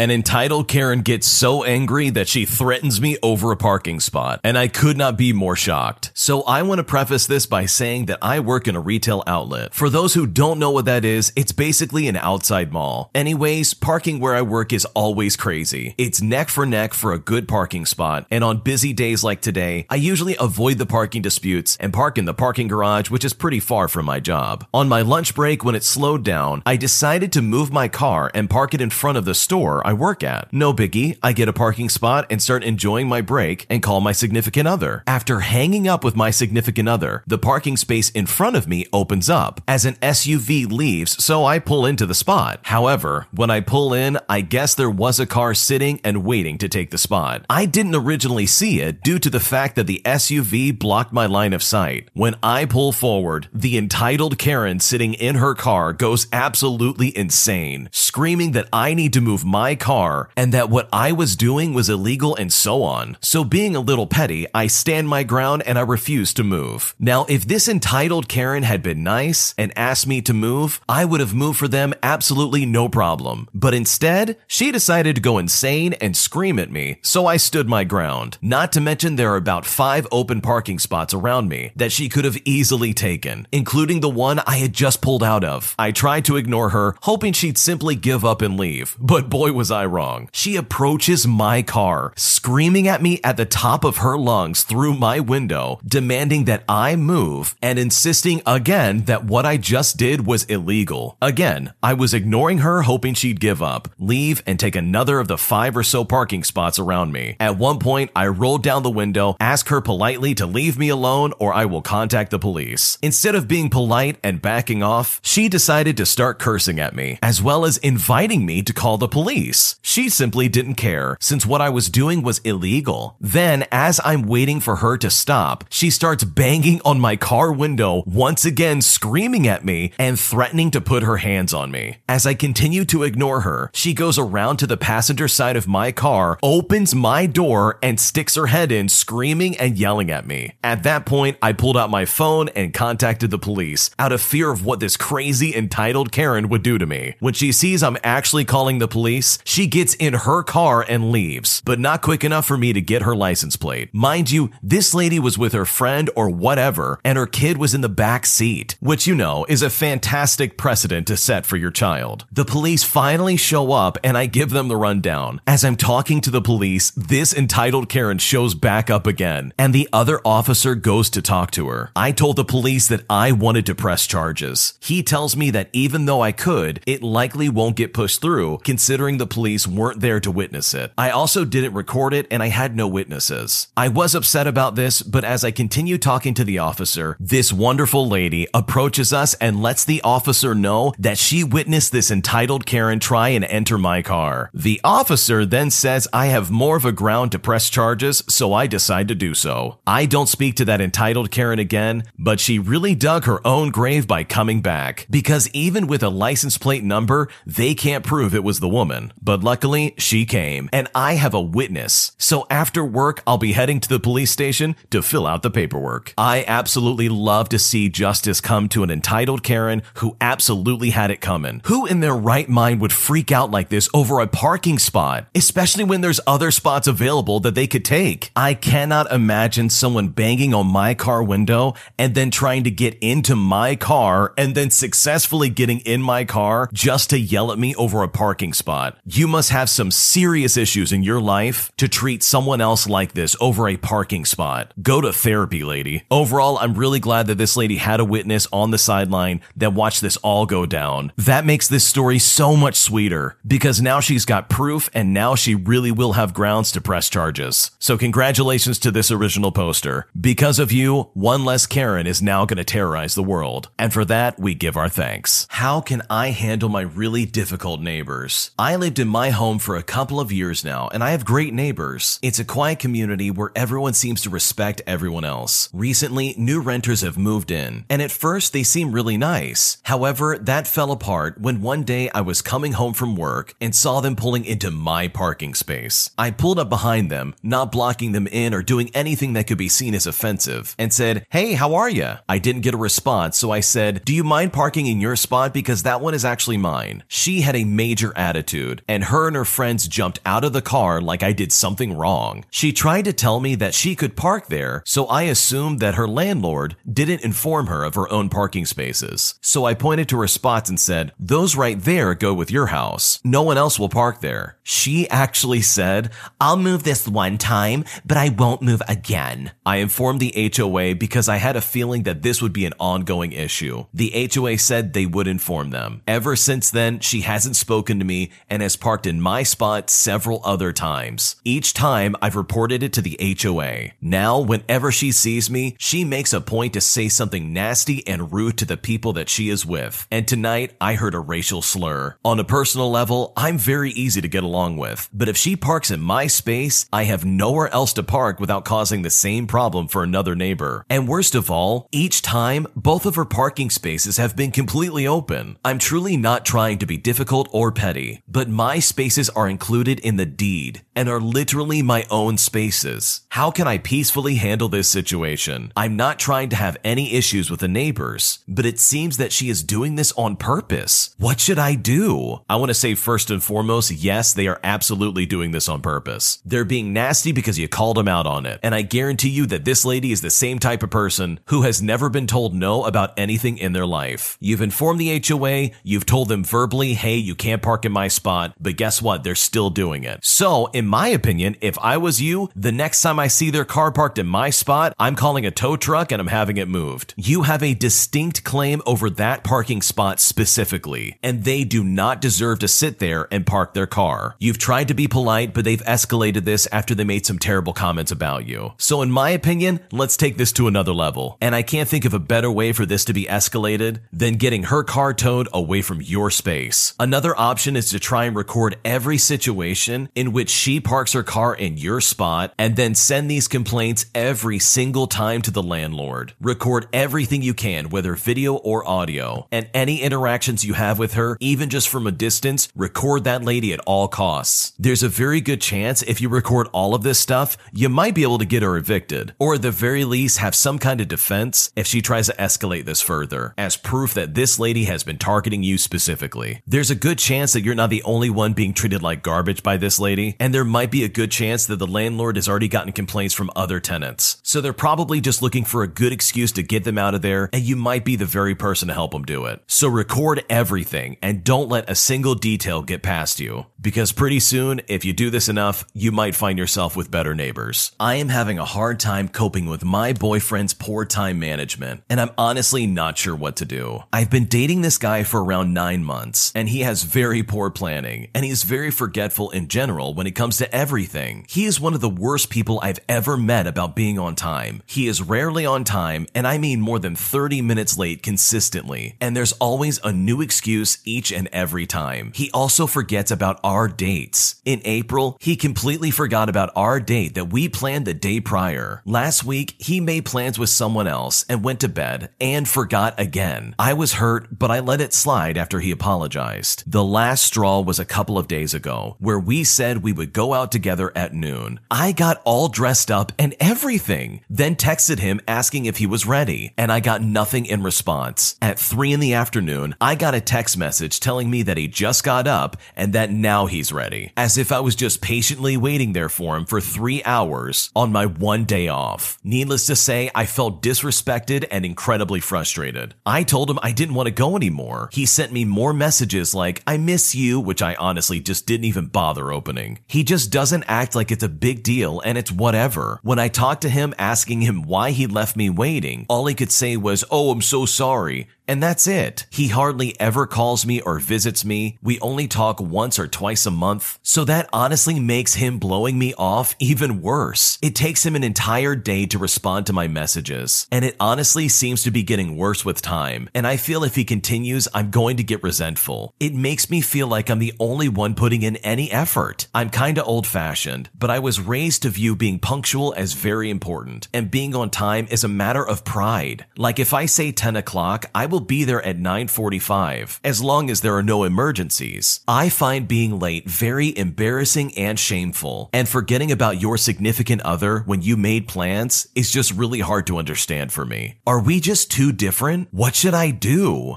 [0.00, 4.56] An entitled Karen gets so angry that she threatens me over a parking spot, and
[4.56, 6.10] I could not be more shocked.
[6.14, 9.74] So I want to preface this by saying that I work in a retail outlet.
[9.74, 13.10] For those who don't know what that is, it's basically an outside mall.
[13.14, 15.94] Anyways, parking where I work is always crazy.
[15.98, 19.84] It's neck for neck for a good parking spot, and on busy days like today,
[19.90, 23.60] I usually avoid the parking disputes and park in the parking garage, which is pretty
[23.60, 24.66] far from my job.
[24.72, 28.48] On my lunch break, when it slowed down, I decided to move my car and
[28.48, 30.52] park it in front of the store I work at.
[30.52, 34.12] No biggie, I get a parking spot and start enjoying my break and call my
[34.12, 35.02] significant other.
[35.04, 39.28] After hanging up with my significant other, the parking space in front of me opens
[39.28, 42.60] up as an SUV leaves, so I pull into the spot.
[42.62, 46.68] However, when I pull in, I guess there was a car sitting and waiting to
[46.68, 47.44] take the spot.
[47.50, 51.52] I didn't originally see it due to the fact that the SUV blocked my line
[51.52, 52.10] of sight.
[52.14, 58.52] When I pull forward, the entitled Karen sitting in her car goes absolutely insane, screaming
[58.52, 62.36] that I need to move my car and that what I was doing was illegal
[62.36, 63.16] and so on.
[63.20, 66.94] So being a little petty, I stand my ground and I refuse to move.
[66.98, 71.20] Now, if this entitled Karen had been nice and asked me to move, I would
[71.20, 73.48] have moved for them absolutely no problem.
[73.54, 77.84] But instead, she decided to go insane and scream at me, so I stood my
[77.84, 78.38] ground.
[78.42, 82.24] Not to mention there are about five open parking spots around me that she could
[82.24, 85.74] have easily taken, including the one I had just pulled out of.
[85.78, 89.70] I tried to ignore her, hoping she'd simply give up and leave, but boy was
[89.70, 90.30] I wrong.
[90.32, 95.20] She approaches my car, screaming at me at the top of her lungs through my
[95.20, 101.18] window, demanding that I move and insisting again that what I just did was illegal.
[101.20, 105.36] Again, I was ignoring her, hoping she'd give up, leave, and take another of the
[105.36, 107.36] five or so parking spots around me.
[107.38, 111.34] At one point, I rolled down the window, asked her politely to leave me alone
[111.38, 112.96] or I will contact the police.
[113.02, 117.42] Instead of being polite and backing off, she decided to start cursing at me, as
[117.42, 119.49] well as inviting me to call the police.
[119.82, 123.16] She simply didn't care, since what I was doing was illegal.
[123.20, 128.02] Then, as I'm waiting for her to stop, she starts banging on my car window,
[128.06, 131.98] once again screaming at me and threatening to put her hands on me.
[132.08, 135.92] As I continue to ignore her, she goes around to the passenger side of my
[135.92, 140.52] car, opens my door, and sticks her head in, screaming and yelling at me.
[140.62, 144.50] At that point, I pulled out my phone and contacted the police out of fear
[144.50, 147.14] of what this crazy entitled Karen would do to me.
[147.18, 151.62] When she sees I'm actually calling the police, she gets in her car and leaves,
[151.64, 153.92] but not quick enough for me to get her license plate.
[153.92, 157.80] Mind you, this lady was with her friend or whatever, and her kid was in
[157.80, 162.26] the back seat, which you know is a fantastic precedent to set for your child.
[162.32, 165.40] The police finally show up and I give them the rundown.
[165.46, 169.88] As I'm talking to the police, this entitled Karen shows back up again, and the
[169.92, 171.90] other officer goes to talk to her.
[171.96, 174.74] I told the police that I wanted to press charges.
[174.80, 179.18] He tells me that even though I could, it likely won't get pushed through, considering
[179.18, 180.92] the police weren't there to witness it.
[180.98, 183.68] I also didn't record it and I had no witnesses.
[183.76, 188.08] I was upset about this, but as I continue talking to the officer, this wonderful
[188.08, 193.28] lady approaches us and lets the officer know that she witnessed this entitled Karen try
[193.28, 194.50] and enter my car.
[194.52, 198.66] The officer then says I have more of a ground to press charges, so I
[198.66, 199.78] decide to do so.
[199.86, 204.06] I don't speak to that entitled Karen again, but she really dug her own grave
[204.06, 208.60] by coming back, because even with a license plate number, they can't prove it was
[208.60, 209.12] the woman.
[209.22, 212.12] But luckily, she came, and I have a witness.
[212.18, 216.14] So after work, I'll be heading to the police station to fill out the paperwork.
[216.16, 221.20] I absolutely love to see justice come to an entitled Karen who absolutely had it
[221.20, 221.60] coming.
[221.66, 225.84] Who in their right mind would freak out like this over a parking spot, especially
[225.84, 228.30] when there's other spots available that they could take?
[228.34, 233.36] I cannot imagine someone banging on my car window and then trying to get into
[233.36, 238.02] my car and then successfully getting in my car just to yell at me over
[238.02, 238.98] a parking spot.
[239.12, 243.34] You must have some serious issues in your life to treat someone else like this
[243.40, 244.72] over a parking spot.
[244.80, 246.04] Go to therapy, lady.
[246.12, 250.00] Overall, I'm really glad that this lady had a witness on the sideline that watched
[250.00, 251.10] this all go down.
[251.16, 255.56] That makes this story so much sweeter because now she's got proof and now she
[255.56, 257.72] really will have grounds to press charges.
[257.80, 260.06] So congratulations to this original poster.
[260.20, 263.70] Because of you, one less Karen is now going to terrorize the world.
[263.76, 265.48] And for that, we give our thanks.
[265.50, 268.52] How can I handle my really difficult neighbors?
[268.56, 271.52] I lived in my home for a couple of years now and I have great
[271.52, 272.18] neighbors.
[272.22, 275.68] It's a quiet community where everyone seems to respect everyone else.
[275.72, 279.78] Recently, new renters have moved in and at first they seem really nice.
[279.84, 284.00] However, that fell apart when one day I was coming home from work and saw
[284.00, 286.10] them pulling into my parking space.
[286.18, 289.68] I pulled up behind them, not blocking them in or doing anything that could be
[289.68, 292.14] seen as offensive, and said, Hey, how are you?
[292.28, 295.54] I didn't get a response, so I said, Do you mind parking in your spot
[295.54, 297.04] because that one is actually mine?
[297.08, 301.00] She had a major attitude and her and her friends jumped out of the car
[301.00, 302.44] like I did something wrong.
[302.50, 306.08] She tried to tell me that she could park there, so I assumed that her
[306.08, 309.36] landlord didn't inform her of her own parking spaces.
[309.40, 313.20] So I pointed to her spots and said, Those right there go with your house.
[313.22, 314.58] No one else will park there.
[314.64, 316.10] She actually said,
[316.40, 319.52] I'll move this one time, but I won't move again.
[319.64, 323.30] I informed the HOA because I had a feeling that this would be an ongoing
[323.30, 323.86] issue.
[323.94, 326.02] The HOA said they would inform them.
[326.08, 330.40] Ever since then, she hasn't spoken to me and has parked in my spot several
[330.44, 331.36] other times.
[331.44, 333.90] Each time I've reported it to the HOA.
[334.00, 338.58] Now, whenever she sees me, she makes a point to say something nasty and rude
[338.58, 340.06] to the people that she is with.
[340.10, 342.16] And tonight, I heard a racial slur.
[342.24, 345.08] On a personal level, I'm very easy to get along with.
[345.12, 349.02] But if she parks in my space, I have nowhere else to park without causing
[349.02, 350.84] the same problem for another neighbor.
[350.88, 355.58] And worst of all, each time, both of her parking spaces have been completely open.
[355.64, 360.16] I'm truly not trying to be difficult or petty, but my spaces are included in
[360.16, 363.22] the deed and are literally my own spaces.
[363.30, 365.72] How can I peacefully handle this situation?
[365.74, 369.48] I'm not trying to have any issues with the neighbors, but it seems that she
[369.48, 371.14] is doing this on purpose.
[371.16, 372.42] What should I do?
[372.50, 376.42] I want to say first and foremost, yes, they are absolutely doing this on purpose.
[376.44, 378.60] They're being nasty because you called them out on it.
[378.62, 381.80] And I guarantee you that this lady is the same type of person who has
[381.80, 384.36] never been told no about anything in their life.
[384.38, 388.52] You've informed the HOA, you've told them verbally, hey, you can't park in my spot,
[388.60, 389.24] but guess what?
[389.24, 390.22] They're still doing it.
[390.22, 393.92] So, in my opinion, if I was you, the next time I see their car
[393.92, 397.14] parked in my spot, I'm calling a tow truck and I'm having it moved.
[397.16, 402.58] You have a distinct claim over that parking spot specifically, and they do not deserve
[402.58, 404.34] to sit there and park their car.
[404.40, 408.10] You've tried to be polite, but they've escalated this after they made some terrible comments
[408.10, 408.72] about you.
[408.76, 411.38] So, in my opinion, let's take this to another level.
[411.40, 414.64] And I can't think of a better way for this to be escalated than getting
[414.64, 416.94] her car towed away from your space.
[416.98, 421.54] Another option is to try and record every situation in which she parks her car
[421.54, 426.34] in your spot and then send these complaints every single time to the landlord.
[426.40, 431.36] Record everything you can, whether video or audio, and any interactions you have with her,
[431.40, 434.72] even just from a distance, record that lady at all costs.
[434.78, 438.22] There's a very good chance if you record all of this stuff, you might be
[438.22, 441.72] able to get her evicted, or at the very least have some kind of defense
[441.74, 445.62] if she tries to escalate this further, as proof that this lady has been targeting
[445.62, 446.60] you specifically.
[446.66, 449.76] There's a good chance that you're not the only one being treated like garbage by
[449.76, 452.92] this lady, and there might be a good chance that the landlord has already gotten
[452.92, 454.40] complaints from other tenants.
[454.42, 457.48] So they're probably just looking for a good excuse to get them out of there,
[457.52, 459.62] and you might be the very person to help them do it.
[459.66, 463.66] So record everything and don't let a single detail get past you.
[463.80, 467.92] Because pretty soon, if you do this enough, you might find yourself with better neighbors.
[467.98, 472.30] I am having a hard time coping with my boyfriend's poor time management, and I'm
[472.36, 474.02] honestly not sure what to do.
[474.12, 478.28] I've been dating this guy for around nine months, and he has very poor planning,
[478.34, 481.46] and he's very forgetful in general when it comes to everything.
[481.48, 484.82] He is one of the worst people I've ever met about being on time.
[484.86, 489.36] He is rarely on time, and I mean more than 30 minutes late consistently, and
[489.36, 492.32] there's always a new excuse each and every time.
[492.34, 494.60] He also forgets about our dates.
[494.64, 499.02] In April, he completely forgot about our date that we planned the day prior.
[499.04, 503.74] Last week, he made plans with someone else and went to bed and forgot again.
[503.78, 506.84] I was hurt, but I let it slide after he apologized.
[506.86, 510.39] The last straw was a couple of days ago, where we said we would go
[510.40, 511.78] out together at noon.
[511.90, 516.72] I got all dressed up and everything, then texted him asking if he was ready,
[516.76, 518.56] and I got nothing in response.
[518.62, 522.24] At 3 in the afternoon, I got a text message telling me that he just
[522.24, 526.30] got up and that now he's ready, as if I was just patiently waiting there
[526.30, 529.38] for him for three hours on my one day off.
[529.44, 533.14] Needless to say, I felt disrespected and incredibly frustrated.
[533.26, 535.10] I told him I didn't want to go anymore.
[535.12, 539.06] He sent me more messages like, I miss you, which I honestly just didn't even
[539.06, 539.98] bother opening.
[540.06, 543.18] He just doesn't act like it's a big deal and it's whatever.
[543.24, 546.70] When I talked to him asking him why he left me waiting, all he could
[546.70, 548.46] say was, Oh, I'm so sorry.
[548.70, 549.46] And that's it.
[549.50, 551.98] He hardly ever calls me or visits me.
[552.00, 554.20] We only talk once or twice a month.
[554.22, 557.80] So that honestly makes him blowing me off even worse.
[557.82, 560.86] It takes him an entire day to respond to my messages.
[560.92, 563.50] And it honestly seems to be getting worse with time.
[563.56, 566.32] And I feel if he continues, I'm going to get resentful.
[566.38, 569.66] It makes me feel like I'm the only one putting in any effort.
[569.74, 574.28] I'm kinda old fashioned, but I was raised to view being punctual as very important.
[574.32, 576.66] And being on time is a matter of pride.
[576.76, 581.00] Like if I say 10 o'clock, I will be there at 9:45 as long as
[581.00, 582.40] there are no emergencies.
[582.46, 588.22] I find being late very embarrassing and shameful, and forgetting about your significant other when
[588.22, 591.36] you made plans is just really hard to understand for me.
[591.46, 592.88] Are we just too different?
[592.92, 594.16] What should I do?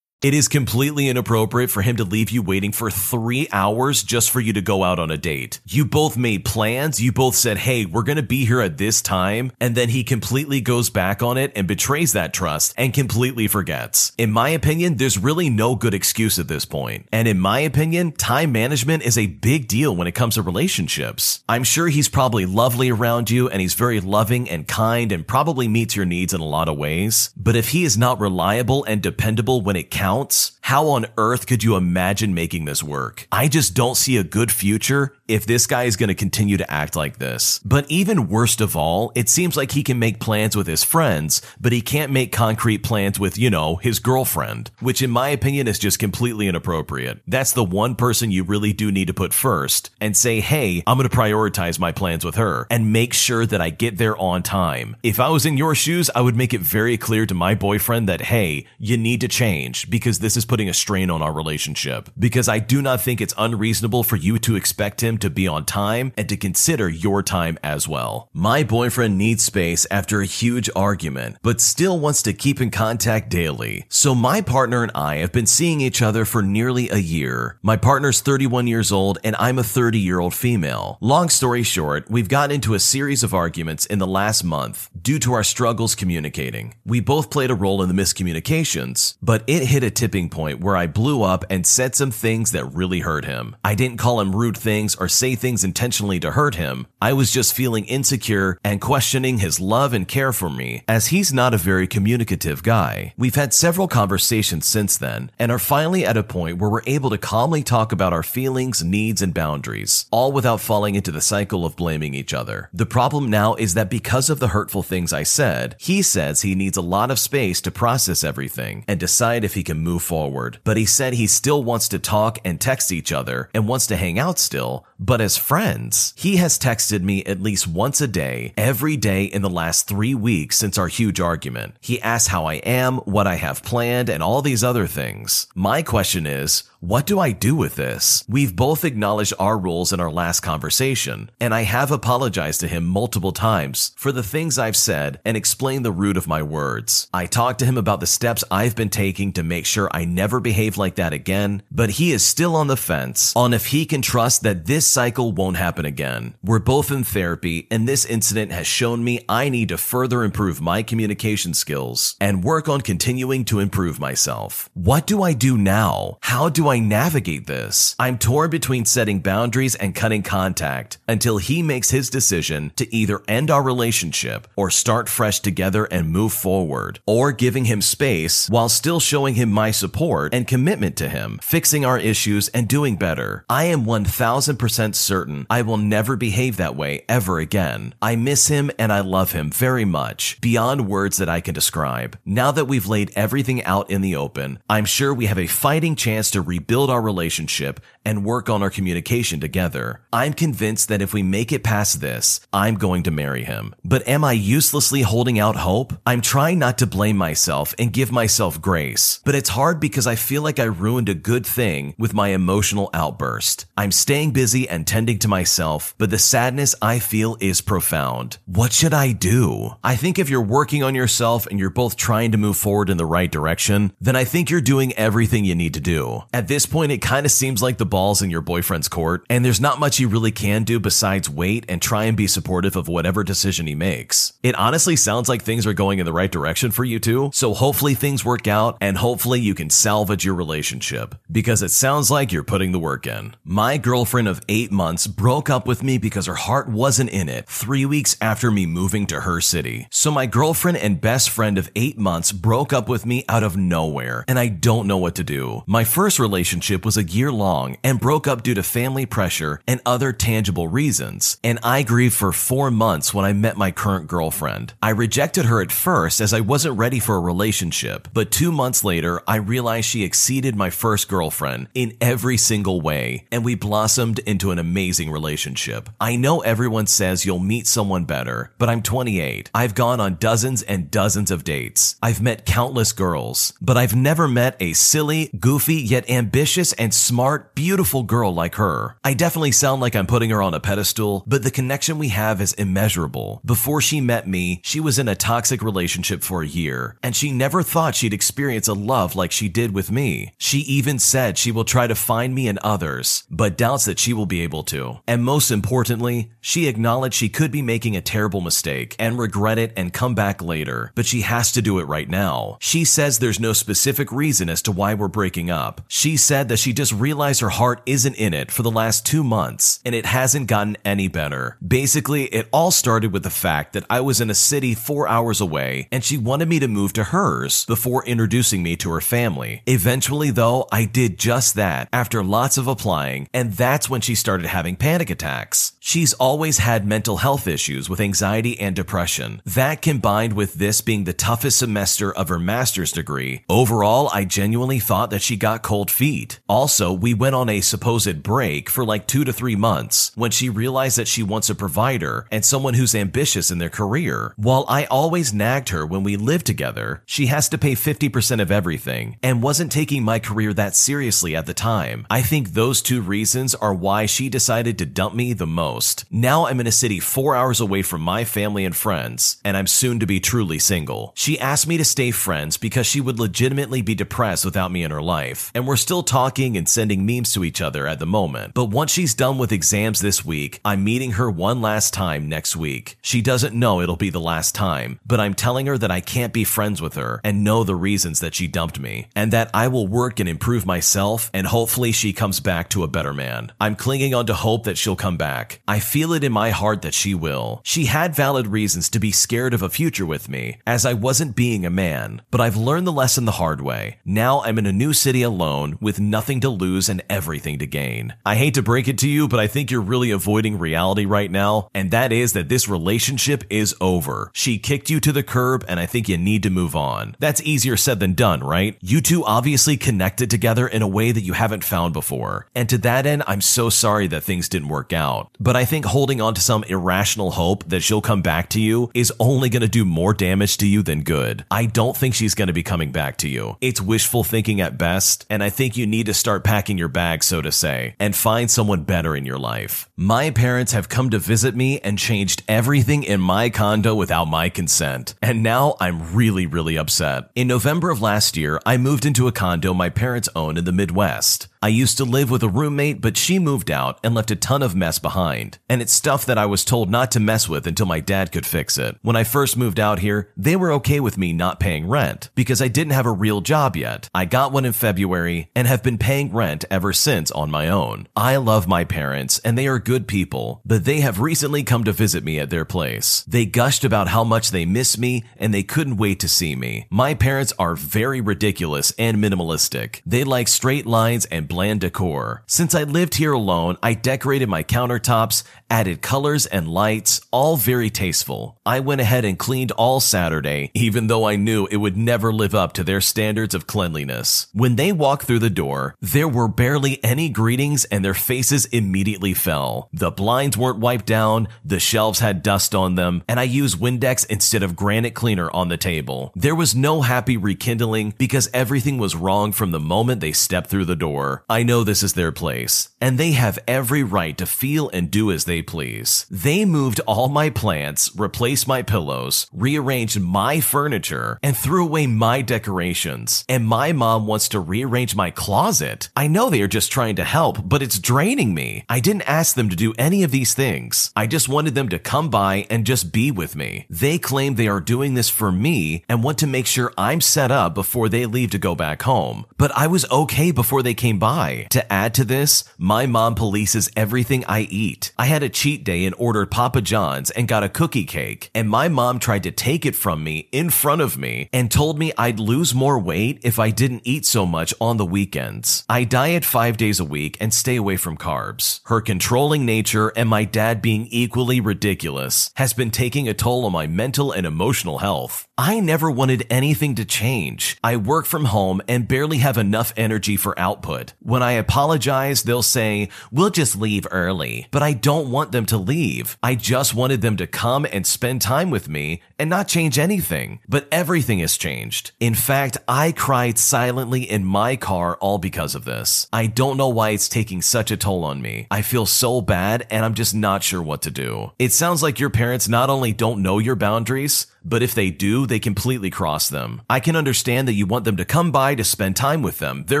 [0.24, 4.40] It is completely inappropriate for him to leave you waiting for three hours just for
[4.40, 5.60] you to go out on a date.
[5.66, 6.98] You both made plans.
[6.98, 9.52] You both said, hey, we're going to be here at this time.
[9.60, 14.12] And then he completely goes back on it and betrays that trust and completely forgets.
[14.16, 17.06] In my opinion, there's really no good excuse at this point.
[17.12, 21.44] And in my opinion, time management is a big deal when it comes to relationships.
[21.50, 25.68] I'm sure he's probably lovely around you and he's very loving and kind and probably
[25.68, 27.28] meets your needs in a lot of ways.
[27.36, 31.46] But if he is not reliable and dependable when it counts, ounce how on earth
[31.46, 33.28] could you imagine making this work?
[33.30, 36.70] I just don't see a good future if this guy is going to continue to
[36.72, 37.60] act like this.
[37.66, 41.42] But even worst of all, it seems like he can make plans with his friends,
[41.60, 45.68] but he can't make concrete plans with, you know, his girlfriend, which in my opinion
[45.68, 47.20] is just completely inappropriate.
[47.28, 50.96] That's the one person you really do need to put first and say, hey, I'm
[50.96, 54.42] going to prioritize my plans with her and make sure that I get there on
[54.42, 54.96] time.
[55.02, 58.08] If I was in your shoes, I would make it very clear to my boyfriend
[58.08, 62.08] that, hey, you need to change because this is putting a strain on our relationship.
[62.16, 65.64] Because I do not think it's unreasonable for you to expect him to be on
[65.64, 68.28] time and to consider your time as well.
[68.32, 73.30] My boyfriend needs space after a huge argument, but still wants to keep in contact
[73.30, 73.84] daily.
[73.88, 77.58] So my partner and I have been seeing each other for nearly a year.
[77.60, 80.98] My partner's 31 years old and I'm a 30 year old female.
[81.00, 85.18] Long story short, we've gotten into a series of arguments in the last month due
[85.18, 86.76] to our struggles communicating.
[86.86, 90.76] We both played a role in the miscommunications, but it hit a tipping point where
[90.76, 93.56] I blew up and said some things that really hurt him.
[93.64, 96.86] I didn't call him rude things or say things intentionally to hurt him.
[97.00, 101.32] I was just feeling insecure and questioning his love and care for me, as he's
[101.32, 103.14] not a very communicative guy.
[103.16, 107.10] We've had several conversations since then and are finally at a point where we're able
[107.10, 111.64] to calmly talk about our feelings, needs, and boundaries, all without falling into the cycle
[111.64, 112.68] of blaming each other.
[112.72, 116.54] The problem now is that because of the hurtful things I said, he says he
[116.54, 120.33] needs a lot of space to process everything and decide if he can move forward.
[120.64, 123.96] But he said he still wants to talk and text each other and wants to
[123.96, 128.52] hang out still, but as friends, he has texted me at least once a day,
[128.56, 131.74] every day in the last three weeks since our huge argument.
[131.80, 135.46] He asks how I am, what I have planned, and all these other things.
[135.54, 138.24] My question is, what do I do with this?
[138.28, 142.84] We've both acknowledged our roles in our last conversation, and I have apologized to him
[142.84, 147.08] multiple times for the things I've said and explained the root of my words.
[147.14, 150.40] I talked to him about the steps I've been taking to make sure I never
[150.40, 154.02] behave like that again, but he is still on the fence on if he can
[154.02, 156.34] trust that this cycle won't happen again.
[156.40, 160.60] We're both in therapy, and this incident has shown me I need to further improve
[160.60, 164.70] my communication skills and work on continuing to improve myself.
[164.72, 166.18] What do I do now?
[166.20, 167.96] How do I navigate this?
[167.98, 173.20] I'm torn between setting boundaries and cutting contact until he makes his decision to either
[173.26, 178.68] end our relationship or start fresh together and move forward, or giving him space while
[178.68, 183.44] still showing him my support and commitment to him, fixing our issues and doing better.
[183.48, 187.94] I am 1000% certain I will never behave that way ever again.
[188.00, 192.18] I miss him and I love him very much, beyond words that I can describe.
[192.24, 195.96] Now that we've laid everything out in the open, I'm sure we have a fighting
[195.96, 200.02] chance to rebuild our relationship and work on our communication together.
[200.12, 203.74] I'm convinced that if we make it past this, I'm going to marry him.
[203.84, 205.94] But am I uselessly holding out hope?
[206.04, 210.16] I'm trying not to blame myself and give myself grace, but it's hard because I
[210.16, 213.66] feel like I ruined a good thing with my emotional outburst.
[213.76, 218.38] I'm staying busy and tending to myself, but the sadness I feel is profound.
[218.46, 219.76] What should I do?
[219.82, 222.96] I think if you're working on yourself and you're both trying to move forward in
[222.96, 226.22] the right direction, then I think you're doing everything you need to do.
[226.32, 229.44] At this point, it kind of seems like the ball's in your boyfriend's court, and
[229.44, 232.88] there's not much you really can do besides wait and try and be supportive of
[232.88, 234.32] whatever decision he makes.
[234.42, 237.54] It honestly sounds like things are going in the right direction for you two, so
[237.54, 242.32] hopefully things work out and hopefully you can salvage your relationship because it sounds like
[242.32, 243.34] you're putting the work in.
[243.44, 247.44] My girlfriend of eight months broke up with me because her heart wasn't in it
[247.48, 249.88] three weeks after me moving to her city.
[249.90, 253.56] So my girlfriend and best friend of eight months broke up with me out of
[253.56, 255.64] nowhere, and I don't know what to do.
[255.66, 259.80] My first relationship was a year long and broke up due to family pressure and
[259.84, 264.74] other tangible reasons, and I grieved for four months when I met my current girlfriend.
[264.80, 268.84] I rejected her at first as I wasn't ready for a relationship, but two months
[268.84, 274.20] later, I realized she exceeded my first girlfriend in every single way, and we blossomed
[274.20, 275.88] into an amazing relationship.
[276.00, 279.50] I know everyone says you'll meet someone better, but I'm 28.
[279.54, 281.96] I've gone on dozens and dozens of dates.
[282.02, 287.54] I've met countless girls, but I've never met a silly, goofy, yet ambitious and smart,
[287.54, 288.96] beautiful girl like her.
[289.04, 292.40] I definitely sound like I'm putting her on a pedestal, but the connection we have
[292.40, 293.40] is immeasurable.
[293.44, 297.32] Before she met me, she was in a toxic relationship for a year, and she
[297.32, 300.32] never thought she'd experience a love like she did with me.
[300.38, 304.12] She even said she will try to find me in others, but doubts that she
[304.12, 304.98] will be able to.
[305.06, 309.72] And most importantly, she acknowledged she could be making a terrible mistake and regret it
[309.76, 312.58] and come back later, but she has to do it right now.
[312.60, 315.80] She says there's no specific reason as to why we're breaking up.
[315.88, 319.24] She said that she just realized her heart isn't in it for the last two
[319.24, 321.56] months and it hasn't gotten any better.
[321.66, 325.40] Basically, it all started with the fact that I was in a city four hours
[325.40, 329.62] away and she wanted me to move to hers before introducing me to her family.
[329.66, 334.46] Eventually, though, I did just that after lots of applying, and that's when she started
[334.46, 335.72] having panic attacks.
[335.80, 339.42] She's always had mental health issues with anxiety and depression.
[339.44, 344.78] That combined with this being the toughest semester of her master's degree, overall, I genuinely
[344.78, 346.40] thought that she got cold feet.
[346.48, 350.48] Also, we went on a supposed break for like two to three months when she
[350.48, 354.32] realized that she wants a provider and someone who's ambitious in their career.
[354.36, 358.50] While I always nagged her when we lived together, she has to pay 50% of
[358.50, 362.06] everything and wasn't taking my career that seriously at the time.
[362.08, 366.04] I think those two reasons are why she decided to dump me the most.
[366.10, 369.66] Now I'm in a city four hours away from my family and friends, and I'm
[369.66, 371.12] soon to be truly single.
[371.16, 374.92] She asked me to stay friends because she would legitimately be depressed without me in
[374.92, 378.54] her life, and we're still talking and sending memes to each other at the moment.
[378.54, 382.54] But once she's done with exams this week, I'm meeting her one last time next
[382.54, 382.96] week.
[383.02, 386.32] She doesn't know it'll be the last time, but I'm telling her that I can't
[386.32, 389.66] be friends with her and know the reasons that she dumped me, and that I
[389.66, 393.50] will work and improve myself, and hopefully she comes back to a better man.
[393.60, 395.60] I'm clinging on to hope that she'll come back.
[395.68, 397.60] I feel it in my heart that she will.
[397.62, 401.36] She had valid reasons to be scared of a future with me, as I wasn't
[401.36, 403.98] being a man, but I've learned the lesson the hard way.
[404.04, 408.14] Now I'm in a new city alone with nothing to lose and everything to gain.
[408.26, 411.30] I hate to break it to you, but I think you're really avoiding reality right
[411.30, 414.32] now, and that is that this relationship is over.
[414.32, 417.14] She kicked you to the curb, and I think you need to move on.
[417.20, 418.76] That's easier said than done, right?
[418.80, 422.46] You two obviously connected together in a way that you haven't found before.
[422.54, 425.30] And to that end, I'm so sorry that things didn't work out.
[425.38, 428.90] But I think holding on to some irrational hope that she'll come back to you
[428.94, 431.44] is only going to do more damage to you than good.
[431.50, 433.58] I don't think she's going to be coming back to you.
[433.60, 437.26] It's wishful thinking at best, and I think you need to start packing your bags,
[437.26, 439.86] so to say, and find someone better in your life.
[439.96, 444.48] My parents have come to visit me and changed everything in my condo without my
[444.48, 447.30] consent, and now I'm really, really upset.
[447.34, 450.72] In November of last year, I moved into a condo my parents own in the
[450.72, 451.48] Midwest.
[451.64, 454.62] I used to live with a roommate, but she moved out and left a ton
[454.62, 455.56] of mess behind.
[455.66, 458.44] And it's stuff that I was told not to mess with until my dad could
[458.44, 458.98] fix it.
[459.00, 462.60] When I first moved out here, they were okay with me not paying rent because
[462.60, 464.10] I didn't have a real job yet.
[464.14, 468.08] I got one in February and have been paying rent ever since on my own.
[468.14, 471.92] I love my parents and they are good people, but they have recently come to
[471.92, 473.24] visit me at their place.
[473.26, 476.88] They gushed about how much they miss me and they couldn't wait to see me.
[476.90, 480.02] My parents are very ridiculous and minimalistic.
[480.04, 482.42] They like straight lines and bland decor.
[482.48, 487.90] Since I lived here alone, I decorated my countertops, added colors and lights, all very
[487.90, 488.58] tasteful.
[488.66, 492.56] I went ahead and cleaned all Saturday, even though I knew it would never live
[492.56, 494.48] up to their standards of cleanliness.
[494.52, 499.32] When they walked through the door, there were barely any greetings and their faces immediately
[499.32, 499.88] fell.
[499.92, 504.26] The blinds weren't wiped down, the shelves had dust on them, and I used Windex
[504.28, 506.32] instead of granite cleaner on the table.
[506.34, 510.86] There was no happy rekindling because everything was wrong from the moment they stepped through
[510.86, 511.43] the door.
[511.48, 515.30] I know this is their place, and they have every right to feel and do
[515.30, 516.24] as they please.
[516.30, 522.40] They moved all my plants, replaced my pillows, rearranged my furniture, and threw away my
[522.40, 523.44] decorations.
[523.46, 526.08] And my mom wants to rearrange my closet.
[526.16, 528.86] I know they are just trying to help, but it's draining me.
[528.88, 531.12] I didn't ask them to do any of these things.
[531.14, 533.84] I just wanted them to come by and just be with me.
[533.90, 537.50] They claim they are doing this for me and want to make sure I'm set
[537.50, 539.44] up before they leave to go back home.
[539.58, 541.33] But I was okay before they came by
[541.70, 545.12] To add to this, my mom polices everything I eat.
[545.18, 548.70] I had a cheat day and ordered Papa John's and got a cookie cake, and
[548.70, 552.12] my mom tried to take it from me in front of me and told me
[552.16, 555.84] I'd lose more weight if I didn't eat so much on the weekends.
[555.88, 558.80] I diet five days a week and stay away from carbs.
[558.84, 563.72] Her controlling nature and my dad being equally ridiculous has been taking a toll on
[563.72, 565.48] my mental and emotional health.
[565.58, 567.76] I never wanted anything to change.
[567.82, 571.12] I work from home and barely have enough energy for output.
[571.26, 574.66] When I apologize, they'll say, we'll just leave early.
[574.70, 576.36] But I don't want them to leave.
[576.42, 580.58] I just wanted them to come and spend time with me and not change anything.
[580.66, 582.12] But everything has changed.
[582.18, 586.26] In fact, I cried silently in my car all because of this.
[586.32, 588.66] I don't know why it's taking such a toll on me.
[588.70, 591.52] I feel so bad and I'm just not sure what to do.
[591.58, 595.46] It sounds like your parents not only don't know your boundaries, but if they do,
[595.46, 596.80] they completely cross them.
[596.88, 599.84] I can understand that you want them to come by to spend time with them.
[599.88, 600.00] Their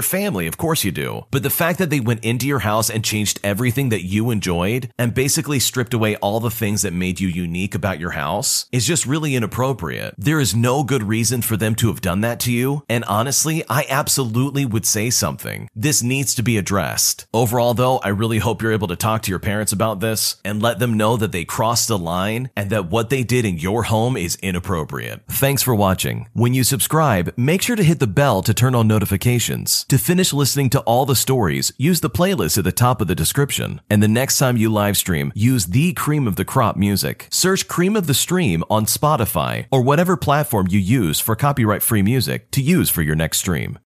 [0.00, 1.26] family, of course you do.
[1.30, 4.90] But the fact that they went into your house and changed everything that you enjoyed
[4.98, 8.86] and basically stripped away all the things that made you unique about your house is
[8.86, 10.14] just really inappropriate.
[10.18, 12.84] There is no good reason for them to have done that to you.
[12.88, 15.68] And honestly, I absolutely would say something.
[15.74, 17.26] This needs to be addressed.
[17.32, 20.62] Overall, though, I really hope you're able to talk to your parents about this and
[20.62, 23.84] let them know that they crossed the line and that what they did in your
[23.84, 25.22] home is inappropriate.
[25.28, 26.28] Thanks for watching.
[26.32, 29.84] When you subscribe, make sure to hit the bell to turn on notifications.
[29.84, 33.14] To finish listening to all the stories, use the playlist at the top of the
[33.14, 33.80] description.
[33.90, 37.28] And the next time you live stream, use the cream of the crop music.
[37.30, 42.02] Search Cream of the Stream on Spotify or whatever platform you use for copyright free
[42.02, 43.78] music to use for your next stream.